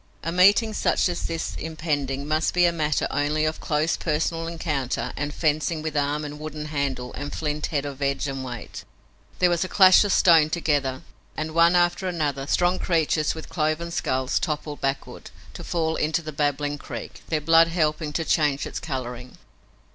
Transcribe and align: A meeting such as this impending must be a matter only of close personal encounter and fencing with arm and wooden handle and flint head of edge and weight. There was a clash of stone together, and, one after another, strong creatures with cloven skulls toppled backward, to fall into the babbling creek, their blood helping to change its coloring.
A 0.23 0.31
meeting 0.31 0.73
such 0.73 1.07
as 1.09 1.27
this 1.27 1.55
impending 1.57 2.27
must 2.27 2.55
be 2.55 2.65
a 2.65 2.71
matter 2.71 3.07
only 3.11 3.45
of 3.45 3.59
close 3.59 3.95
personal 3.97 4.47
encounter 4.47 5.13
and 5.15 5.31
fencing 5.31 5.83
with 5.83 5.95
arm 5.95 6.25
and 6.25 6.39
wooden 6.39 6.65
handle 6.65 7.13
and 7.13 7.31
flint 7.31 7.67
head 7.67 7.85
of 7.85 8.01
edge 8.01 8.27
and 8.27 8.43
weight. 8.43 8.83
There 9.37 9.51
was 9.51 9.63
a 9.63 9.67
clash 9.67 10.03
of 10.03 10.11
stone 10.11 10.49
together, 10.49 11.03
and, 11.37 11.51
one 11.53 11.75
after 11.75 12.07
another, 12.07 12.47
strong 12.47 12.79
creatures 12.79 13.35
with 13.35 13.47
cloven 13.49 13.91
skulls 13.91 14.39
toppled 14.39 14.81
backward, 14.81 15.29
to 15.53 15.63
fall 15.63 15.97
into 15.97 16.23
the 16.23 16.33
babbling 16.33 16.79
creek, 16.79 17.21
their 17.29 17.39
blood 17.39 17.67
helping 17.67 18.11
to 18.13 18.25
change 18.25 18.65
its 18.65 18.79
coloring. 18.79 19.37